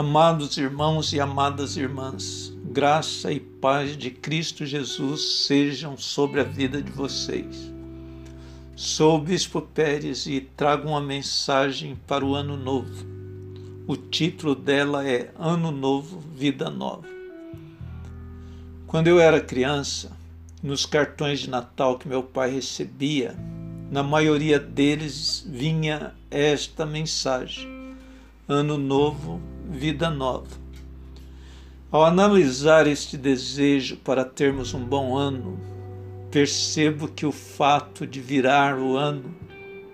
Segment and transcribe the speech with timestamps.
[0.00, 6.80] Amados irmãos e amadas irmãs, graça e paz de Cristo Jesus sejam sobre a vida
[6.80, 7.70] de vocês.
[8.74, 13.04] Sou o Bispo Pérez e trago uma mensagem para o Ano Novo.
[13.86, 17.06] O título dela é Ano Novo, Vida Nova.
[18.86, 20.16] Quando eu era criança,
[20.62, 23.36] nos cartões de Natal que meu pai recebia,
[23.90, 27.68] na maioria deles vinha esta mensagem:
[28.48, 30.48] Ano Novo, Vida Nova.
[31.92, 35.60] Ao analisar este desejo para termos um bom ano,
[36.28, 39.32] percebo que o fato de virar o ano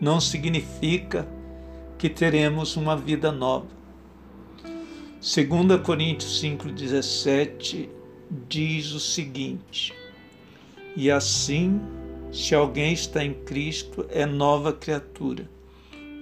[0.01, 1.29] não significa
[1.99, 3.67] que teremos uma vida nova.
[5.21, 7.91] 2 Coríntios 5,17
[8.49, 9.95] diz o seguinte:
[10.97, 11.79] E assim,
[12.33, 15.47] se alguém está em Cristo, é nova criatura.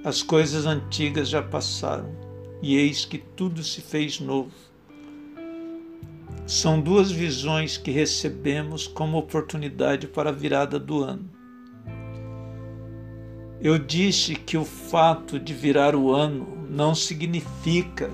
[0.04, 2.23] As coisas antigas já passaram,
[2.64, 4.50] e eis que tudo se fez novo.
[6.46, 11.28] São duas visões que recebemos como oportunidade para a virada do ano.
[13.60, 18.10] Eu disse que o fato de virar o ano não significa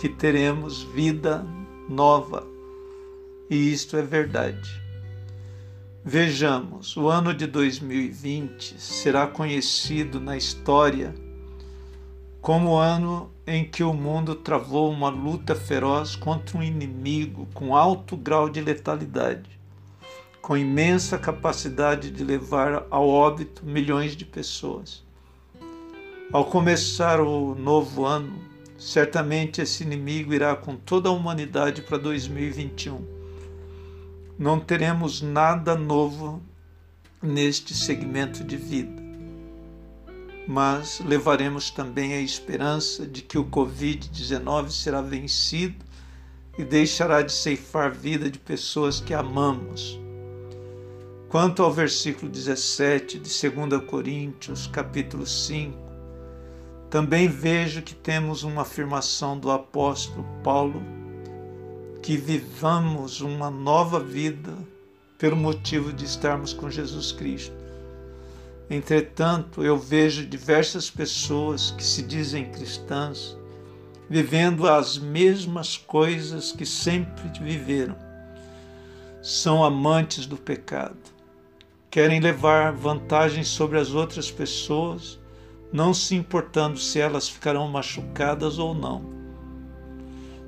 [0.00, 1.46] que teremos vida
[1.88, 2.44] nova
[3.48, 4.68] e isto é verdade.
[6.04, 11.14] Vejamos, o ano de 2020 será conhecido na história
[12.46, 17.74] como o ano em que o mundo travou uma luta feroz contra um inimigo com
[17.74, 19.50] alto grau de letalidade,
[20.40, 25.02] com imensa capacidade de levar ao óbito milhões de pessoas.
[26.32, 28.38] Ao começar o novo ano,
[28.78, 33.04] certamente esse inimigo irá com toda a humanidade para 2021
[34.38, 36.40] não teremos nada novo
[37.20, 39.05] neste segmento de vida.
[40.46, 45.84] Mas levaremos também a esperança de que o Covid-19 será vencido
[46.56, 49.98] e deixará de ceifar vida de pessoas que amamos.
[51.28, 55.76] Quanto ao versículo 17 de 2 Coríntios, capítulo 5,
[56.88, 60.80] também vejo que temos uma afirmação do apóstolo Paulo
[62.00, 64.56] que vivamos uma nova vida
[65.18, 67.65] pelo motivo de estarmos com Jesus Cristo.
[68.68, 73.36] Entretanto, eu vejo diversas pessoas que se dizem cristãs
[74.08, 77.96] vivendo as mesmas coisas que sempre viveram.
[79.22, 80.96] São amantes do pecado.
[81.90, 85.18] Querem levar vantagem sobre as outras pessoas,
[85.72, 89.16] não se importando se elas ficarão machucadas ou não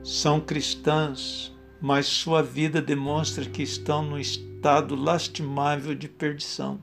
[0.08, 6.80] são cristãs, mas sua vida demonstra que estão no estado lastimável de perdição.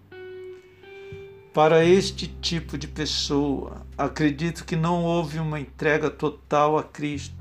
[1.56, 7.34] Para este tipo de pessoa, acredito que não houve uma entrega total a Cristo.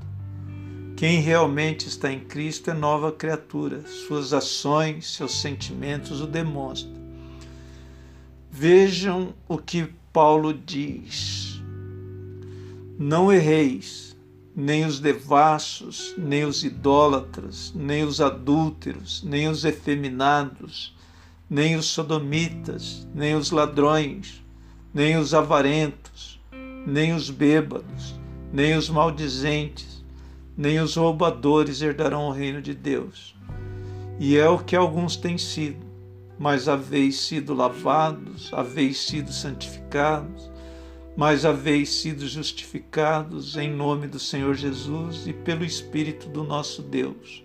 [0.95, 3.85] Quem realmente está em Cristo é nova criatura.
[3.85, 6.95] Suas ações, seus sentimentos o demonstram.
[8.49, 11.61] Vejam o que Paulo diz:
[12.97, 14.15] Não erreis
[14.55, 20.95] nem os devassos, nem os idólatras, nem os adúlteros, nem os efeminados,
[21.49, 24.43] nem os sodomitas, nem os ladrões,
[24.93, 26.39] nem os avarentos,
[26.85, 28.19] nem os bêbados,
[28.51, 30.03] nem os maldizentes,
[30.57, 33.35] nem os roubadores herdarão o reino de Deus.
[34.19, 35.85] E é o que alguns têm sido,
[36.39, 40.49] mas haveis sido lavados, haveis sido santificados,
[41.17, 47.43] mas haveis sido justificados em nome do Senhor Jesus e pelo Espírito do nosso Deus.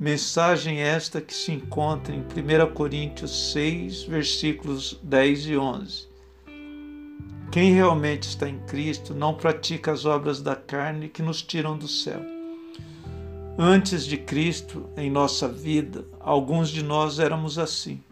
[0.00, 6.08] Mensagem esta que se encontra em 1 Coríntios 6, versículos 10 e 11.
[7.52, 11.86] Quem realmente está em Cristo não pratica as obras da carne que nos tiram do
[11.86, 12.20] céu.
[13.58, 18.02] Antes de Cristo, em nossa vida, alguns de nós éramos assim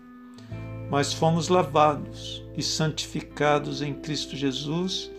[0.90, 5.10] mas fomos lavados e santificados em Cristo Jesus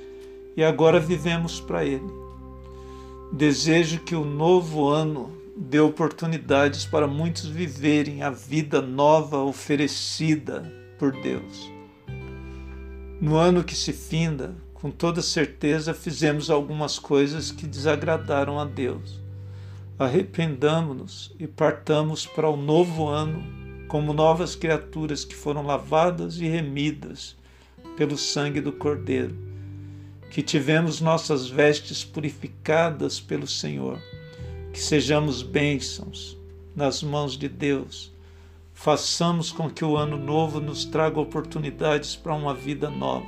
[0.57, 2.11] e agora vivemos para Ele.
[3.31, 10.63] Desejo que o novo ano dê oportunidades para muitos viverem a vida nova oferecida
[10.97, 11.69] por Deus.
[13.19, 19.21] No ano que se finda, com toda certeza fizemos algumas coisas que desagradaram a Deus.
[19.99, 23.43] Arrependamos-nos e partamos para o novo ano
[23.89, 27.35] como novas criaturas que foram lavadas e remidas
[27.97, 29.35] pelo sangue do Cordeiro,
[30.31, 33.99] que tivemos nossas vestes purificadas pelo Senhor,
[34.71, 36.37] que sejamos bênçãos
[36.75, 38.11] nas mãos de Deus.
[38.73, 43.25] Façamos com que o ano novo nos traga oportunidades para uma vida nova.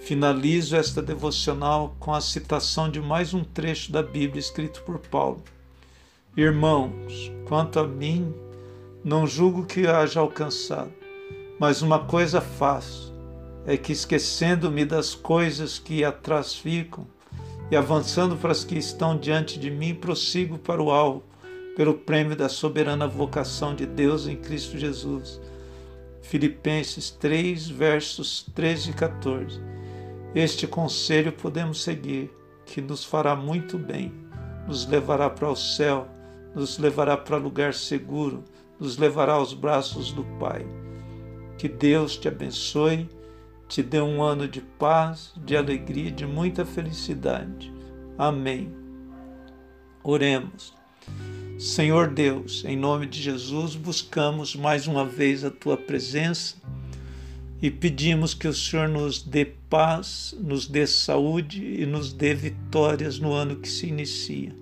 [0.00, 5.42] Finalizo esta devocional com a citação de mais um trecho da Bíblia escrito por Paulo.
[6.36, 8.32] Irmãos, quanto a mim,
[9.04, 10.92] não julgo que haja alcançado,
[11.58, 13.12] mas uma coisa faço,
[13.66, 17.06] é que esquecendo-me das coisas que atrás ficam
[17.70, 21.22] e avançando para as que estão diante de mim, prossigo para o alvo,
[21.76, 25.40] pelo prêmio da soberana vocação de Deus em Cristo Jesus.
[26.22, 29.60] Filipenses 3, versos 13 e 14.
[30.34, 32.30] Este conselho podemos seguir,
[32.66, 34.12] que nos fará muito bem,
[34.66, 36.06] nos levará para o céu,
[36.54, 38.44] nos levará para lugar seguro,
[38.78, 40.66] nos levará aos braços do Pai.
[41.56, 43.08] Que Deus te abençoe,
[43.68, 47.72] te dê um ano de paz, de alegria, de muita felicidade.
[48.16, 48.72] Amém.
[50.02, 50.74] Oremos.
[51.58, 56.56] Senhor Deus, em nome de Jesus, buscamos mais uma vez a tua presença
[57.60, 63.18] e pedimos que o Senhor nos dê paz, nos dê saúde e nos dê vitórias
[63.18, 64.54] no ano que se inicia.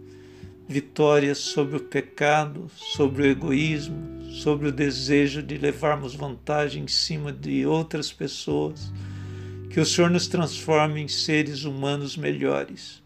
[0.66, 7.32] Vitórias sobre o pecado, sobre o egoísmo, sobre o desejo de levarmos vantagem em cima
[7.32, 8.92] de outras pessoas.
[9.70, 13.02] Que o Senhor nos transforme em seres humanos melhores,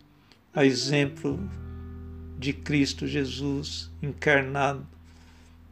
[0.54, 1.40] a exemplo
[2.38, 4.86] de Cristo Jesus encarnado,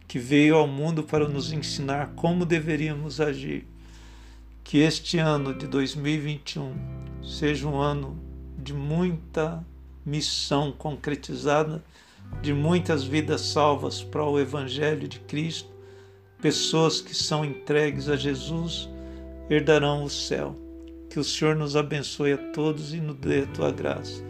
[0.07, 3.67] que veio ao mundo para nos ensinar como deveríamos agir
[4.69, 6.75] que este ano de 2021
[7.23, 8.19] seja um ano
[8.63, 9.65] de muita
[10.05, 11.83] missão concretizada,
[12.41, 15.71] de muitas vidas salvas para o Evangelho de Cristo,
[16.41, 18.89] pessoas que são entregues a Jesus
[19.51, 20.57] herdarão o céu.
[21.11, 24.23] Que o Senhor nos abençoe a todos e nos dê a tua graça.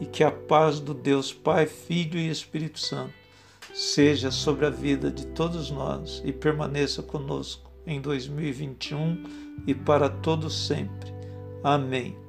[0.00, 3.14] E que a paz do Deus Pai, Filho e Espírito Santo
[3.74, 9.24] seja sobre a vida de todos nós e permaneça conosco em 2021
[9.66, 11.12] e para todo sempre.
[11.64, 12.27] Amém.